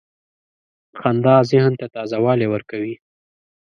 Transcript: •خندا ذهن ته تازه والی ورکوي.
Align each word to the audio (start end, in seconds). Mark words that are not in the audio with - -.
•خندا 0.99 1.35
ذهن 1.51 1.73
ته 1.79 1.85
تازه 1.95 2.17
والی 2.25 2.47
ورکوي. 2.49 2.95